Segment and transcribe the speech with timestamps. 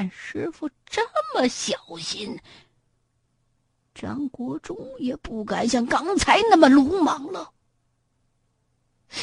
[0.00, 1.02] 看师傅这
[1.34, 2.40] 么小心，
[3.94, 7.52] 张国忠也不敢像刚才那么鲁莽了，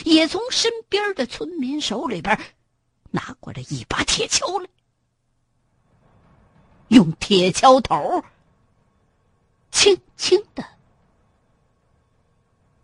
[0.05, 2.39] 也从身边的村民手里边
[3.09, 4.69] 拿过来一把铁锹来，
[6.89, 8.23] 用铁锹头
[9.71, 10.63] 轻轻的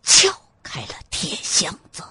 [0.02, 0.28] 敲
[0.64, 2.02] 开了铁箱子。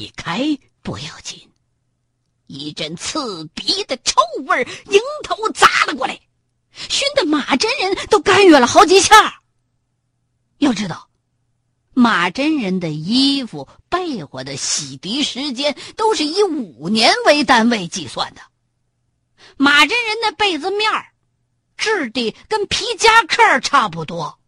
[0.00, 1.38] 一开不要紧，
[2.46, 6.18] 一阵刺鼻的臭味迎头砸了过来，
[6.72, 9.42] 熏得马真人都干哕了好几下。
[10.56, 11.10] 要知道，
[11.92, 18.40] 马真人的衣服、被窝的洗涤时间都是以五年为单位计算的。
[19.58, 20.90] 马真人的被子面
[21.76, 24.38] 质地跟皮夹克差不多，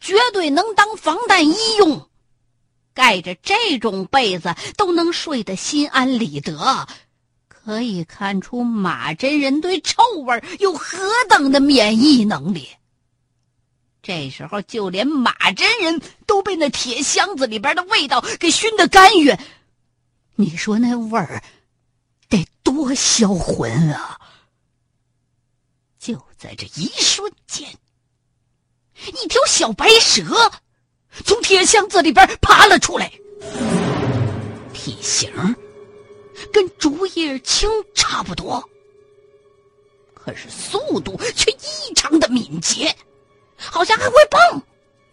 [0.00, 2.08] 绝对能当防弹衣用。
[2.94, 6.86] 盖着这种被子都能睡得心安理得，
[7.48, 10.98] 可以看出马真人对臭味有何
[11.28, 12.68] 等的免疫能力。
[14.02, 19.38] 这时候，就连马真人都被那铁箱子里边的味道给熏得干哕。
[20.34, 21.42] 你说那味儿
[22.28, 24.18] 得多销魂啊！
[26.00, 27.68] 就在这一瞬间，
[29.22, 30.52] 一条小白蛇。
[31.24, 33.10] 从铁箱子里边爬了出来，
[34.72, 35.30] 体型
[36.52, 38.62] 跟竹叶青差不多，
[40.14, 42.94] 可是速度却异常的敏捷，
[43.56, 44.40] 好像还会蹦，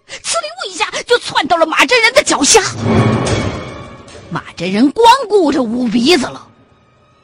[0.08, 2.62] 呲溜一下就窜到了马真人的脚下。
[4.32, 6.48] 马真人光顾着捂鼻子了，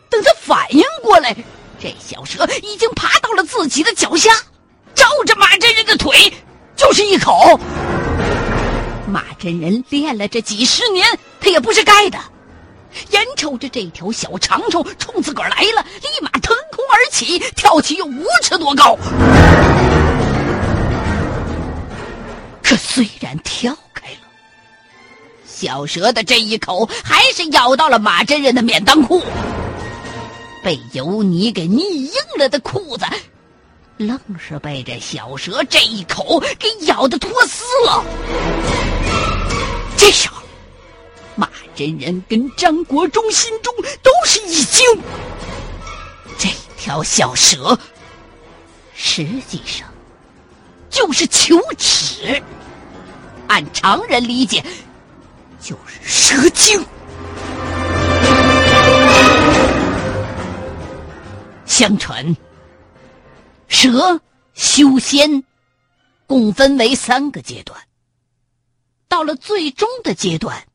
[0.09, 1.35] 等他反应过来，
[1.79, 4.33] 这小蛇已经爬到了自己的脚下，
[4.93, 6.33] 照着马真人的腿
[6.75, 7.59] 就是一口。
[9.15, 11.07] 马真人练了这几十年，
[11.39, 12.19] 他也不是盖的。
[13.11, 18.97] 眼瞅着这条小长虫冲自个儿来了，立马腾空而起，跳起有五尺多高。
[22.61, 24.27] 可虽然跳开了，
[25.47, 29.23] 小蛇的这一口还是咬到了马真人的免裆裤，
[30.61, 33.05] 被油泥给腻硬了的裤子。
[33.95, 38.03] 愣是被这小蛇这一口给咬得脱丝了。
[40.05, 40.43] 这时候，
[41.35, 43.73] 马真人跟张国忠心中
[44.03, 44.85] 都是一惊。
[46.37, 47.75] 这条小蛇，
[48.93, 49.91] 实际上
[50.91, 52.39] 就是求齿，
[53.47, 54.63] 按常人理解，
[55.59, 56.85] 就是蛇精。
[61.65, 62.37] 相传。
[63.67, 64.21] 蛇
[64.53, 65.43] 修仙，
[66.27, 67.75] 共分为三个阶段。
[69.15, 70.67] 到了最终的阶段，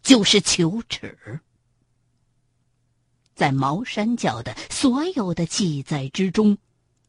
[0.00, 1.40] 就是求齿。
[3.34, 6.56] 在茅山教的所有的记载之中，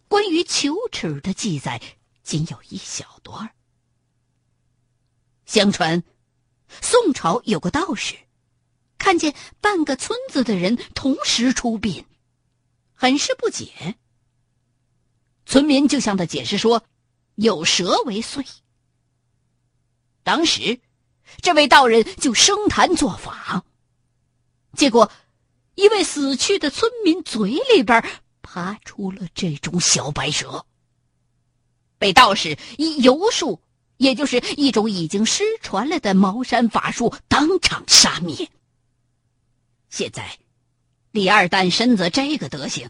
[0.08, 1.80] 关于求齿的记载
[2.24, 3.54] 仅有一小段。
[5.46, 6.02] 相传，
[6.82, 8.16] 宋朝有个道士，
[8.98, 12.08] 看见半个村子的人同时出殡，
[12.96, 13.98] 很是不解。
[15.46, 16.84] 村民就向他解释说
[17.38, 18.44] ：“有蛇为祟。”
[20.24, 20.80] 当时，
[21.42, 23.64] 这位道人就升坛做法，
[24.76, 25.12] 结果，
[25.76, 28.04] 一位死去的村民嘴里边
[28.42, 30.66] 爬出了这种小白蛇，
[31.98, 33.62] 被道士以游术，
[33.98, 38.50] 也就是一种已经失传了的茅山法术，当场杀灭。
[39.90, 40.38] 现在，
[41.12, 42.90] 李二蛋身子这个德行。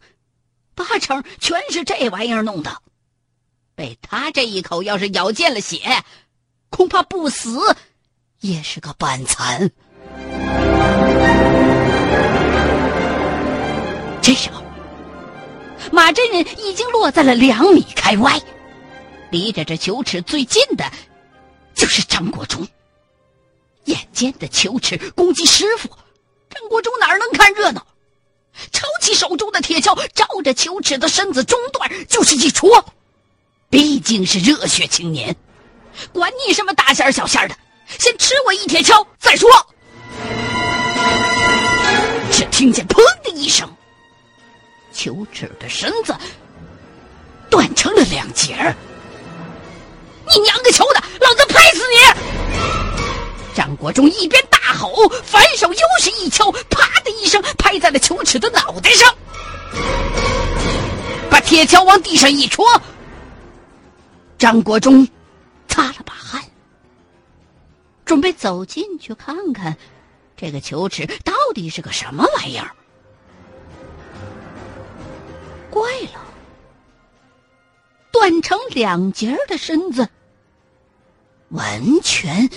[0.76, 2.82] 八成全是这玩意儿弄的，
[3.76, 6.04] 被他这一口要是咬见了血，
[6.74, 7.60] 恐怕不死
[8.40, 9.70] 也是个半残。
[14.20, 14.64] 这时候，
[15.92, 18.42] 马真人已经落在了两米开外，
[19.30, 20.92] 离着这球齿最近的，
[21.76, 22.68] 就是张国忠。
[23.86, 25.88] 眼尖的球齿攻击师傅，
[26.50, 27.86] 张国忠哪能看热闹？
[28.72, 32.84] 抄起手中的铁锹，照着裘齿的身子中段就是一戳。
[33.70, 35.36] 毕竟是热血青年，
[36.12, 37.56] 管你什么大仙小仙的，
[38.00, 39.50] 先吃我一铁锹再说。
[42.32, 43.70] 只听见“砰”的一声，
[44.92, 46.16] 裘齿的身子
[47.50, 48.76] 断成了两截儿。
[50.34, 53.56] 你娘个球的，老子拍死你！
[53.56, 59.16] 张国忠一边大吼，反手又是一敲，啪的一声拍在了裘齿的脑袋上，
[61.30, 62.66] 把铁锹往地上一戳，
[64.40, 65.08] 张国忠
[65.74, 66.40] 擦了把汗，
[68.06, 69.76] 准备走进去看看
[70.38, 72.76] 这个球池到底是个什么玩意儿。
[75.72, 75.82] 怪
[76.14, 76.24] 了，
[78.12, 80.08] 断成两截的身子
[81.50, 82.48] 完全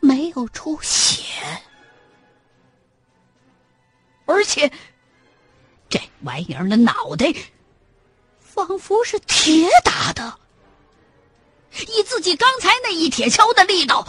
[0.00, 1.44] 没有出血，
[4.24, 4.72] 而且
[5.90, 7.34] 这玩意儿的脑袋
[8.40, 10.38] 仿佛是铁打的。
[11.82, 14.06] 以自己刚才那一铁锹的力道，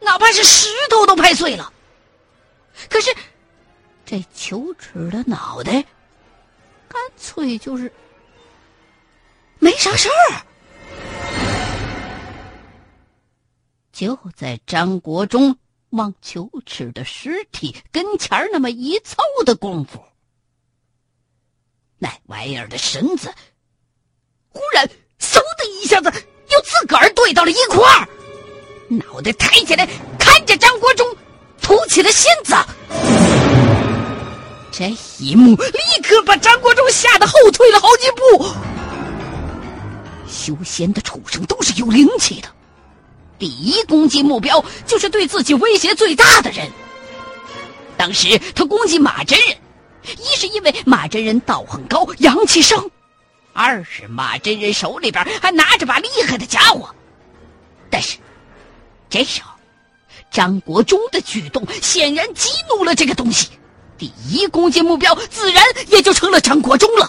[0.00, 1.72] 哪怕是石头都拍碎了。
[2.88, 3.14] 可是，
[4.04, 5.72] 这球齿的脑袋，
[6.88, 7.92] 干脆就是
[9.58, 10.46] 没啥事儿。
[13.92, 15.56] 就在张国忠
[15.90, 20.02] 往球齿的尸体跟前那么一凑的功夫，
[21.98, 23.32] 那玩意儿的绳子
[24.48, 24.84] 忽然
[25.20, 26.12] 嗖的一下子。
[26.54, 28.08] 又自个儿对到了一块儿，
[28.88, 31.06] 脑袋抬起来，看着张国忠，
[31.60, 32.54] 吐起了信子。
[34.70, 38.46] 这一幕立刻把张国忠吓得后退了好几步。
[40.28, 42.48] 修仙的畜生都是有灵气的，
[43.38, 46.70] 第一攻击目标就是对自己威胁最大的人。
[47.96, 49.56] 当时他攻击马真人，
[50.18, 52.90] 一是因为马真人道行高，阳气盛。
[53.54, 56.92] 二是马真人手里边还拿着把厉害的家伙，
[57.88, 58.18] 但是
[59.08, 59.50] 这时候
[60.28, 63.50] 张国忠的举动显然激怒了这个东西，
[63.96, 67.08] 第一攻击目标自然也就成了张国忠了。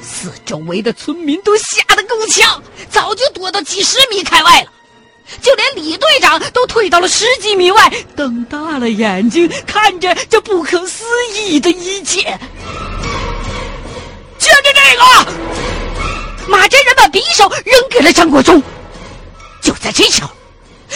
[0.00, 4.72] 四周围的村民都吓得够呛，早就躲到几十米开外了，
[5.42, 11.04] 就连李队长都退到了十几米外，瞪大了眼睛看着这不可思
[11.36, 12.38] 议的一切。
[14.82, 15.04] 这个，
[16.48, 18.60] 马真人把匕首扔给了张国忠。
[19.60, 20.30] 就在这时候，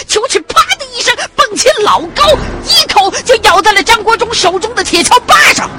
[0.08, 2.24] 球齿啪的一声蹦起老高，
[2.68, 5.70] 一口就咬在了张国忠手中的铁锹把上。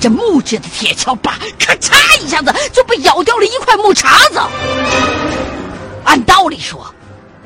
[0.00, 4.40] 这木质的铁锹把咔嚓一下子就被咬掉了一块木茬子。
[6.04, 6.92] 按道理说，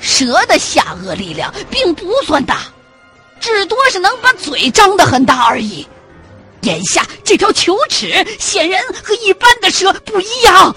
[0.01, 2.63] 蛇的下颚力量并不算大，
[3.39, 5.87] 至多是能把嘴张得很大而已。
[6.63, 10.75] 眼下这条球齿显然和一般的蛇不一样。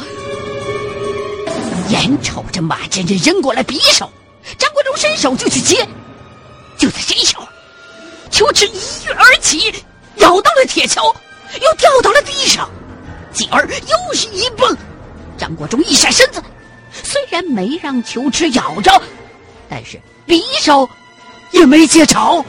[1.89, 4.09] 眼瞅着马真人扔过来匕首，
[4.57, 5.87] 张国忠伸手就去接。
[6.77, 7.47] 就在这时候，
[8.31, 9.73] 球齿一跃而起，
[10.15, 11.13] 咬到了铁锹，
[11.61, 12.69] 又掉到了地上，
[13.33, 14.75] 继而又是一蹦。
[15.37, 16.41] 张国忠一闪身子，
[16.91, 19.01] 虽然没让球齿咬着，
[19.69, 20.89] 但是匕首
[21.51, 22.43] 也没接着。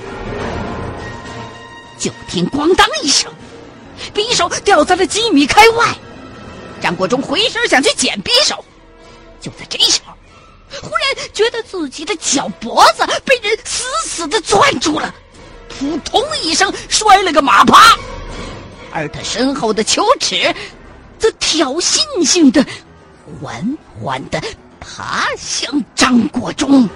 [2.05, 3.33] 就听“咣当”一声，
[4.13, 5.97] 匕首掉在了几米开外。
[6.83, 8.63] 张国忠回身想去捡匕首，
[9.41, 10.13] 就在这时候，
[10.83, 15.15] 忽然觉得自己的脚脖子被人死死的攥住了，
[15.67, 17.97] 扑通一声摔了个马趴。
[18.93, 20.55] 而他身后的球齿，
[21.19, 22.63] 则挑衅性的
[23.41, 24.39] 缓缓的
[24.79, 26.87] 爬向张国忠。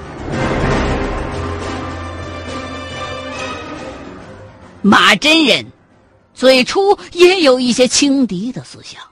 [4.83, 5.67] 马真人
[6.35, 9.03] 最初也有一些轻敌的思想。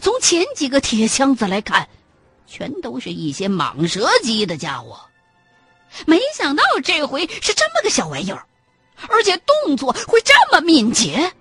[0.00, 1.88] 从前几个铁箱子来看，
[2.46, 5.00] 全都是一些蟒蛇级的家伙。
[6.06, 8.46] 没想到这回是这么个小玩意儿，
[9.08, 11.32] 而且动作会这么敏捷。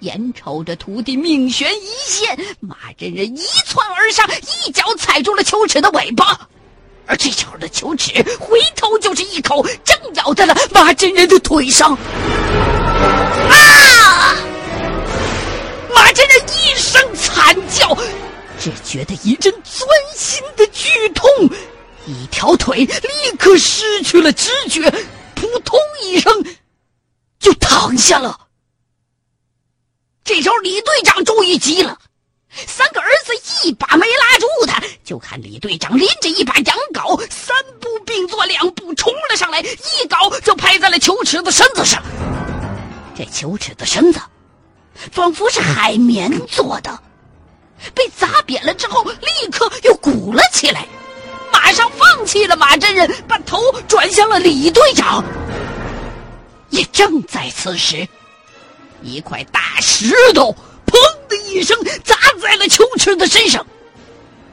[0.00, 4.24] 眼瞅着徒弟命悬一线，马真人一窜而上，
[4.66, 6.48] 一脚踩住了秋池的尾巴。
[7.08, 11.92] 而这时候的球齿回头就是一口，正咬在了马真人的腿上。
[13.50, 14.36] 啊！
[15.94, 17.96] 马真人一声惨叫，
[18.60, 21.24] 只觉得一阵钻心的剧痛，
[22.06, 24.90] 一条腿立刻失去了知觉，
[25.34, 26.44] 扑通一声
[27.40, 28.38] 就躺下了。
[30.24, 31.98] 这时候李队长终于急了。
[32.66, 33.32] 三个儿子
[33.66, 34.46] 一把没拉住，
[35.08, 42.02] 就看李队长拎着一把羊镐，三步并作两步冲了上来，一镐就拍在了球池的身子上。
[43.16, 44.20] 这球池的身子
[45.10, 47.02] 仿佛是海绵做的，
[47.94, 50.86] 被砸扁了之后，立刻又鼓了起来。
[51.50, 55.24] 马上放弃了马真人，把头转向了李队长。
[56.68, 58.06] 也正在此时，
[59.00, 60.54] 一块大石头。
[60.84, 60.98] 砰
[61.28, 63.66] 的一声砸在了球池的身上，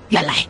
[0.09, 0.47] 原来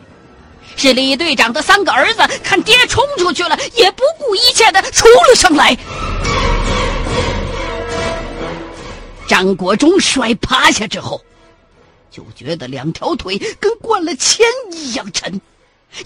[0.76, 5.76] 是李队长的三个儿子看爹冲出去了，也不顾一切的冲了上来。
[9.26, 11.20] 张国忠摔趴下之后，
[12.10, 15.40] 就觉得两条腿跟灌了铅一样沉，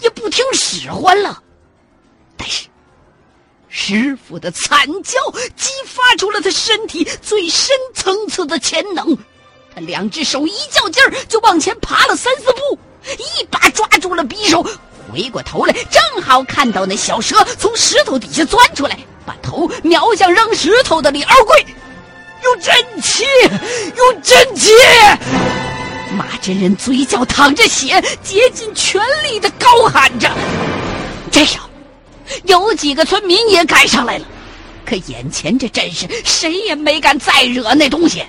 [0.00, 1.42] 也不听使唤了。
[2.36, 2.68] 但是，
[3.68, 5.20] 师傅的惨叫
[5.54, 9.18] 激发出了他身体最深层次的潜能，
[9.74, 14.62] 他两只手一较劲儿就往前爬了三四步，一把抓住了匕首，
[15.10, 21.66] 回过头来正好看到那小蛇从石头底下钻出来，把头瞄向扔石头的李二贵。
[22.42, 23.24] 有真气，
[23.96, 24.70] 有真气！
[26.16, 30.30] 马真人嘴角淌着血，竭尽全力的高喊着。
[31.30, 31.68] 这时候，
[32.44, 34.24] 有几个村民也赶上来了，
[34.86, 38.24] 可眼前这阵势，谁也没敢再惹那东西。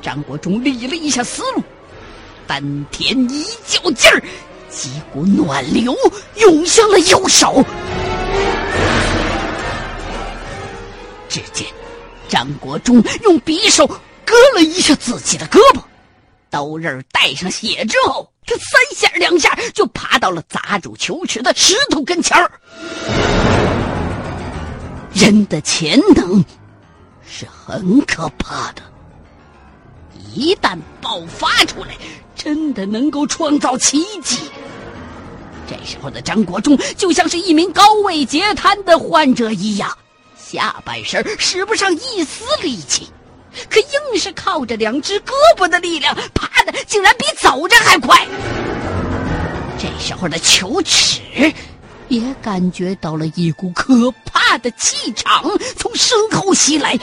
[0.00, 1.62] 张国忠理了一下思路，
[2.50, 4.20] 丹田一较劲儿，
[4.68, 5.94] 几股暖流
[6.34, 7.64] 涌向了右手。
[11.28, 11.64] 只见。
[12.28, 15.80] 张国忠用匕首割了一下自己的胳膊，
[16.50, 22.50] 刀刃带上血之后，他三下两下就爬到了砸住球池的石头跟前儿。
[25.14, 26.44] 人的潜能
[27.24, 28.82] 是很可怕的，
[30.34, 31.90] 一旦爆发出来，
[32.42, 34.38] 真的能够创造奇迹。
[35.68, 39.94] 这时候的张国忠就像是一名高位截瘫的患者一样。
[40.34, 43.06] 下半身使不上一丝力气，
[43.68, 48.26] 可硬是靠着两只胳膊的力量爬的，竟然比走着还快。
[49.78, 51.20] 这时候的球尺
[52.08, 55.44] 也感觉到了一股可怕的气场
[55.76, 56.98] 从身后袭来，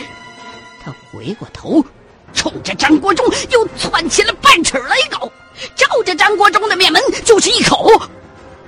[0.84, 1.86] 他回过头，
[2.34, 5.31] 冲着张国忠又窜起了半尺来高，
[5.75, 7.89] 照着张国忠的面门就是一口。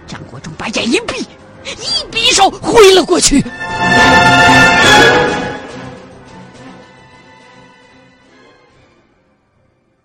[0.08, 1.26] 张国忠把眼一闭。
[1.62, 3.42] 一匕首挥了过去，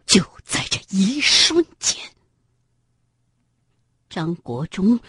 [0.04, 1.96] 就在这一瞬间，
[4.10, 5.00] 张国忠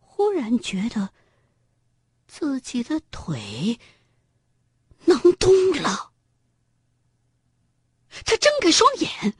[0.00, 1.10] 忽然觉得
[2.26, 3.78] 自己的腿
[5.04, 6.10] 能动了。
[8.24, 9.34] 他睁开双眼，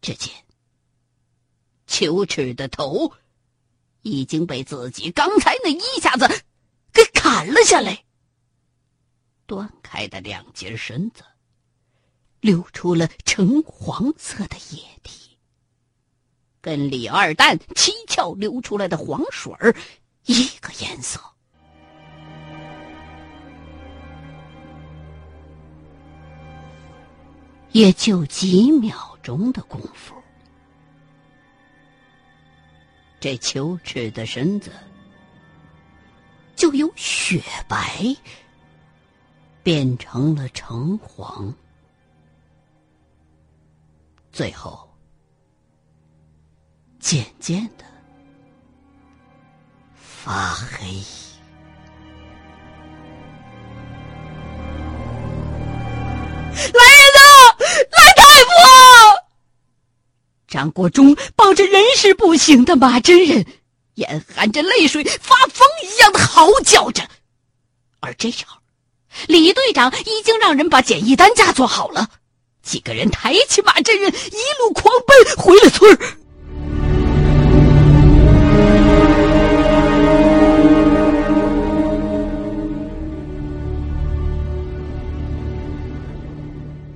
[0.00, 0.32] 只见
[1.86, 3.12] 球尺的头。
[4.06, 6.28] 已经被自己刚才那一下子
[6.92, 8.04] 给砍了下来，
[9.46, 11.24] 断开的两截身子
[12.40, 15.38] 流出了橙黄色的液体，
[16.60, 19.74] 跟李二蛋七窍流出来的黄水儿
[20.26, 21.33] 一个颜色。
[27.74, 30.14] 也就几秒钟的功夫。
[33.18, 34.70] 这秋齿的身子
[36.54, 38.16] 就由雪白
[39.64, 41.52] 变成了橙黄，
[44.30, 44.88] 最后
[47.00, 47.84] 渐渐的
[49.96, 51.02] 发黑。
[60.64, 63.44] 杨国忠抱着人事不省的马真人，
[63.96, 67.06] 眼含着泪水，发疯一样的嚎叫着。
[68.00, 68.56] 而这时候，
[69.26, 72.08] 李队长已经让人把简易担架做好了，
[72.62, 75.98] 几个人抬起马真人，一路狂奔回了村。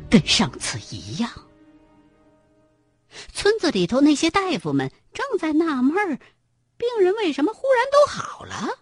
[0.09, 1.08] 跟上次一样。
[3.39, 6.19] 村子里头那些大夫们正在纳闷儿，
[6.77, 8.81] 病人为什么忽然都好了，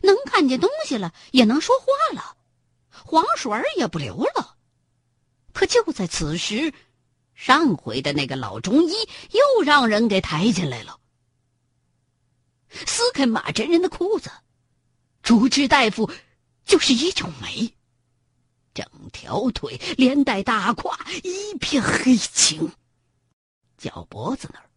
[0.00, 2.38] 能看见东西了，也能说话了，
[2.88, 4.56] 黄水儿也不流了。
[5.52, 6.72] 可就在此时，
[7.34, 8.94] 上回的那个老中医
[9.32, 10.98] 又让人给抬进来了。
[12.70, 14.30] 撕开马真人的裤子，
[15.22, 16.10] 主治大夫
[16.64, 17.74] 就是一皱眉，
[18.72, 22.72] 整条腿连带大胯一片黑青。
[23.82, 24.70] 脚脖子那儿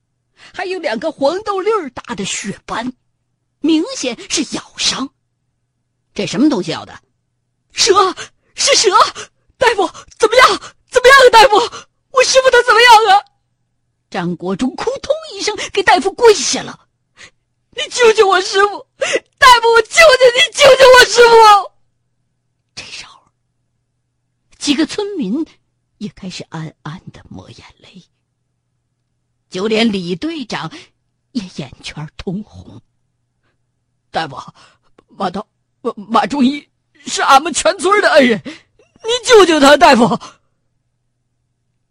[0.52, 2.92] 还有两个黄豆粒儿大的血斑，
[3.60, 5.14] 明显是咬伤。
[6.14, 7.00] 这什么东西咬的？
[7.72, 7.94] 蛇，
[8.56, 8.90] 是蛇！
[9.58, 10.48] 大夫怎么样？
[10.90, 11.30] 怎么样啊？
[11.32, 11.56] 大夫，
[12.10, 13.26] 我师傅他怎么样啊？
[14.10, 16.88] 张国忠扑通一声给大夫跪下了
[17.72, 18.88] ：“你救救我师傅！
[19.38, 21.72] 大夫，我求求你救救我师傅！”
[22.76, 23.20] 这时候，
[24.58, 25.46] 几个村民
[25.98, 28.04] 也开始暗暗的抹眼泪。
[29.56, 30.70] 就连李队长
[31.32, 32.82] 也眼圈通红。
[34.12, 34.36] 大夫，
[35.08, 35.48] 马道
[35.96, 36.68] 马中医
[37.06, 39.78] 是俺们全村的恩人，你救救他！
[39.78, 40.20] 大夫，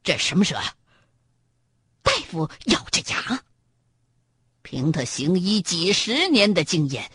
[0.02, 0.74] 这什么蛇呀？
[2.28, 3.42] 夫咬着牙，
[4.60, 7.10] 凭他行医几十年的经验，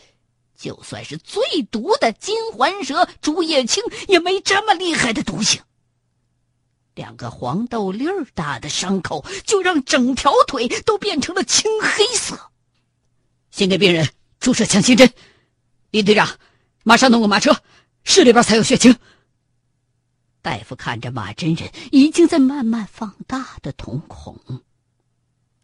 [0.58, 5.62] 就算是最毒的金环蛇、竹叶青，也没这么厉害的毒性。
[6.96, 12.52] 两个黄豆粒儿大的伤口，就让整条腿都变成了青黑色。
[13.52, 15.12] 先给病人注射强心针，
[15.92, 16.38] 李队长，
[16.84, 17.62] 马上弄个马车，
[18.04, 18.96] 市里边才有血清。
[20.42, 24.38] 大夫看着马真人已经在慢慢放大的瞳孔，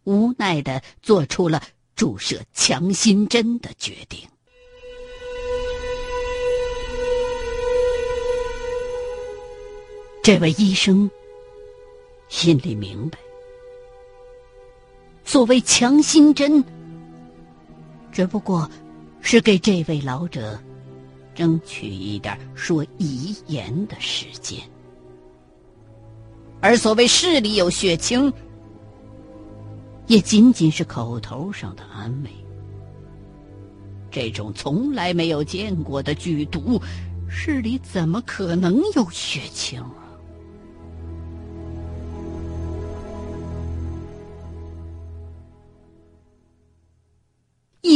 [0.04, 1.62] 无奈的做出了
[1.94, 4.28] 注射强心针的决定。
[10.26, 11.08] 这位医生。
[12.28, 13.18] 心里明白，
[15.24, 16.64] 所谓强心针，
[18.10, 18.68] 只不过
[19.20, 20.58] 是给这位老者
[21.32, 24.58] 争取一点说遗言的时间；
[26.60, 28.32] 而所谓市里有血清，
[30.08, 32.30] 也仅仅是口头上的安慰。
[34.10, 36.82] 这种从来没有见过的剧毒，
[37.30, 40.02] 市里怎么可能有血清啊？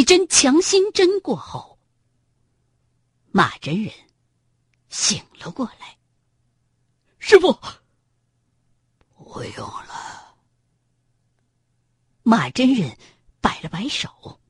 [0.00, 1.78] 一针强心针过后，
[3.32, 3.92] 马真人
[4.88, 5.98] 醒了过来。
[7.18, 7.52] 师傅，
[9.12, 10.38] 不用了。
[12.22, 12.96] 马真人
[13.42, 14.40] 摆了摆手，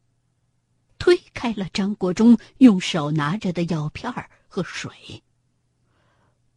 [1.01, 4.15] 推开了张国忠用手拿着的药片
[4.47, 5.21] 和水，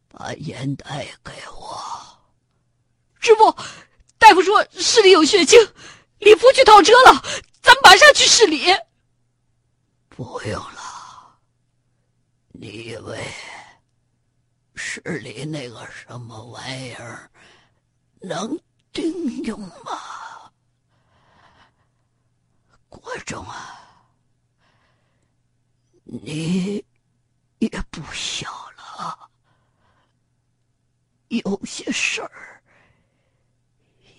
[0.06, 2.22] 把烟袋给我。
[3.18, 3.50] 师傅，
[4.18, 5.58] 大夫说室里有血清，
[6.24, 7.22] 李福去套车了。
[7.60, 8.66] 咱马上去市里。
[10.08, 11.38] 不用了。
[12.48, 13.22] 你以为
[14.74, 17.30] 市里那个什么玩意儿
[18.20, 18.58] 能
[18.92, 20.50] 顶用吗？
[22.88, 23.80] 国忠啊，
[26.04, 26.84] 你
[27.58, 29.28] 也不小了，
[31.28, 32.53] 有些事儿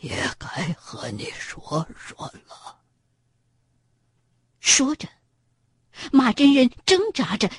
[0.06, 2.80] 也该和你说说了。
[4.60, 5.10] 说着，
[6.12, 7.50] 马真人挣扎着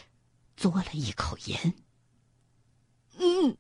[0.57, 1.75] 嘬了一口烟。
[3.19, 3.57] 嗯，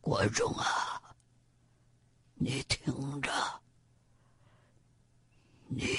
[0.00, 1.14] 国忠啊，
[2.34, 3.62] 你听着，
[5.68, 5.96] 你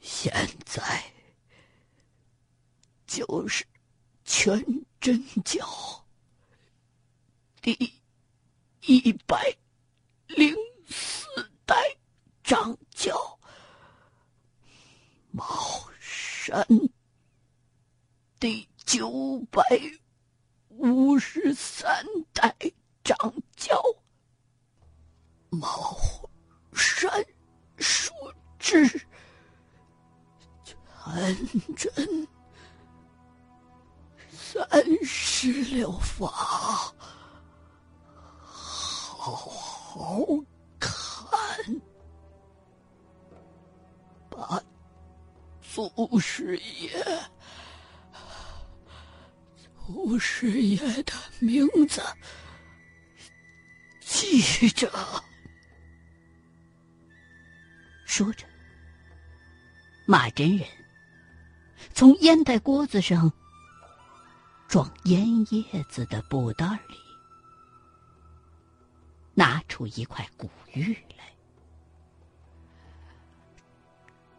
[0.00, 0.32] 现
[0.64, 1.12] 在
[3.08, 3.66] 就是
[4.24, 4.64] 全
[5.00, 6.06] 真教
[7.60, 7.99] 第一
[8.86, 9.56] 一百
[10.26, 10.54] 零
[10.88, 11.28] 四
[11.66, 11.74] 代
[12.42, 13.38] 掌教。
[15.32, 15.46] 茅
[16.00, 16.66] 山
[18.40, 19.62] 第九百
[20.68, 22.54] 五十三代
[23.04, 23.16] 掌
[23.54, 23.80] 教，
[25.50, 25.96] 茅
[26.72, 27.24] 山
[27.76, 28.12] 术
[28.58, 28.88] 之
[30.64, 30.76] 全
[31.76, 32.28] 真
[34.30, 36.92] 三十六法，
[39.20, 40.24] 好好
[40.78, 41.80] 看，
[44.30, 44.62] 把。
[45.60, 46.90] 祖师爷，
[49.86, 52.02] 祖师爷的名字
[54.00, 54.90] 记着。
[58.06, 58.46] 说着，
[60.06, 60.66] 马真人
[61.94, 63.30] 从烟袋锅子上
[64.66, 66.96] 装烟叶子的布袋里
[69.34, 71.32] 拿出一块古玉来，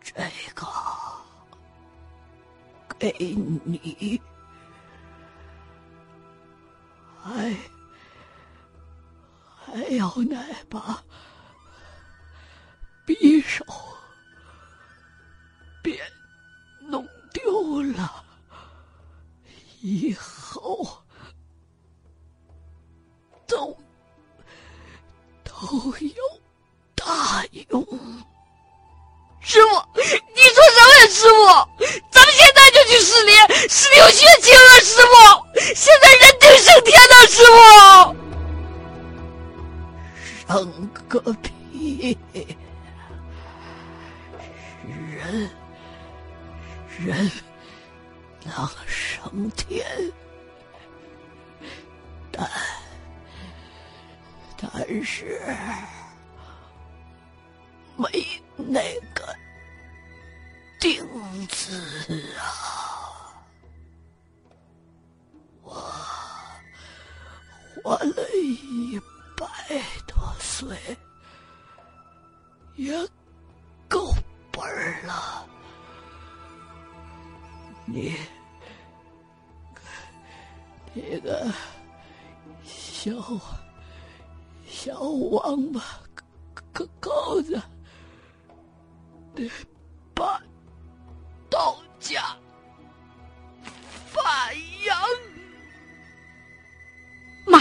[0.01, 0.13] 这
[0.53, 0.67] 个。
[2.99, 3.11] 给
[3.65, 4.21] 你，
[7.19, 7.51] 还
[9.55, 11.03] 还要那把
[13.07, 13.65] 匕首，
[15.81, 15.99] 别
[16.81, 18.23] 弄丢了，
[19.81, 21.00] 以后
[25.99, 26.39] 有
[26.95, 28.00] 大用。
[67.83, 68.99] 活了一
[69.35, 69.47] 百
[70.07, 70.77] 多岁
[72.75, 72.93] 也
[73.87, 74.13] 够
[74.51, 75.47] 本儿了。
[77.85, 78.15] 你，
[80.93, 81.51] 那个
[82.63, 83.11] 小
[84.67, 85.81] 小王八
[87.01, 87.61] 羔子，
[89.35, 89.49] 得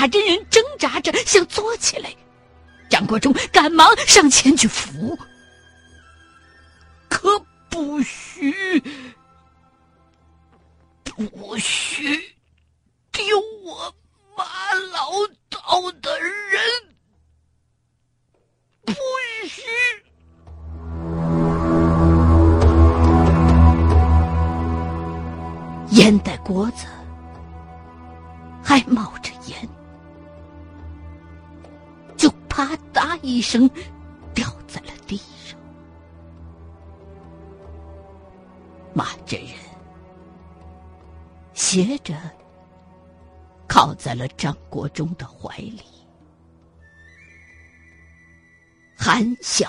[0.00, 2.10] 马真人挣扎着想坐起来，
[2.88, 5.14] 张国忠赶忙上前去扶，
[7.10, 8.82] 可不许。
[11.04, 12.34] 不许
[13.12, 13.94] 丢我
[14.34, 15.10] 马老
[15.50, 16.62] 道的人！
[18.86, 18.94] 不
[19.46, 19.60] 许！
[25.90, 26.86] 烟袋锅子
[33.50, 33.68] 声
[34.32, 35.58] 掉在了地上。
[38.94, 39.54] 马真人。
[41.52, 42.14] 斜着
[43.66, 45.82] 靠在了张国忠的怀里，
[48.96, 49.68] 含笑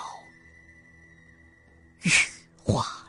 [2.04, 2.10] 羽
[2.63, 3.01] 化。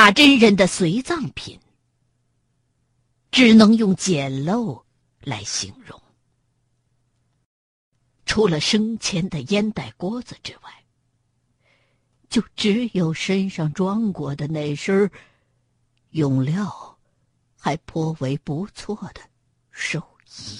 [0.00, 1.60] 马真人的随葬品，
[3.30, 4.82] 只能用简陋
[5.20, 6.00] 来形容。
[8.24, 10.84] 除了生前的烟袋锅子之外，
[12.30, 15.10] 就只有身上装过的那身
[16.12, 16.98] 用料
[17.58, 19.20] 还颇为不错的
[19.70, 20.58] 寿衣。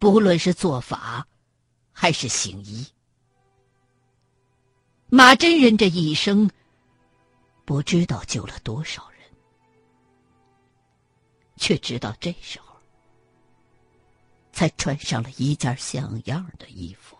[0.00, 1.28] 不论是做法，
[1.92, 2.84] 还是行医。
[5.16, 6.50] 马真人这一生，
[7.64, 9.20] 不知道救了多少人，
[11.56, 12.76] 却直到这时候，
[14.52, 17.16] 才穿上了一件像样的衣服。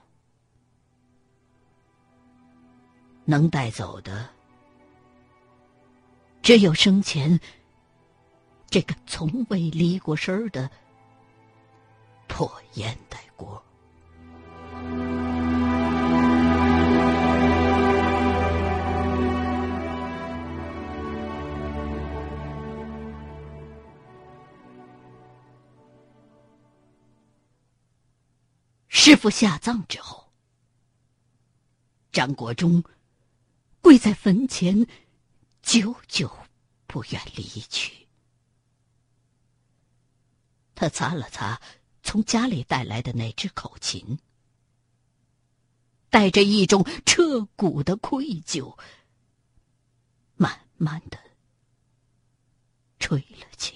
[3.25, 4.29] 能带走的，
[6.43, 7.41] 只有生前
[8.67, 10.71] 这个从未离过身的
[12.29, 13.25] 破烟袋
[29.09, 30.33] 师傅下葬之后，
[32.11, 32.83] 张国忠
[33.81, 34.85] 跪在坟前，
[35.63, 36.37] 久久
[36.89, 38.09] 不愿离去。
[40.75, 41.63] 他擦了擦
[42.03, 44.19] 从家里带来的那只口琴，
[46.11, 48.77] 带着一种彻骨的愧疚，
[50.35, 51.21] 慢慢的
[52.99, 53.71] 吹了起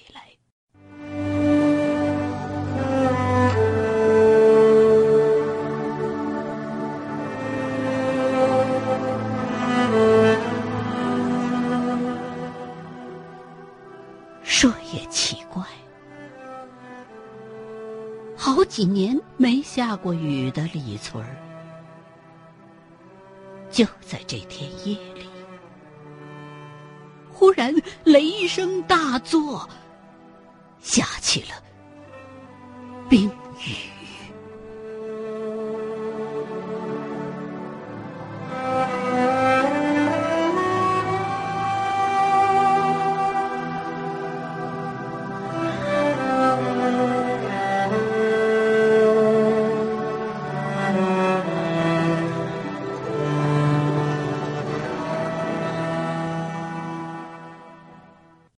[14.61, 15.65] 这也奇怪，
[18.37, 21.35] 好几年没下过雨的李村儿，
[23.71, 25.27] 就在这天夜里，
[27.27, 29.67] 忽然雷声大作，
[30.79, 31.55] 下起了
[33.09, 33.27] 冰
[33.65, 34.00] 雨。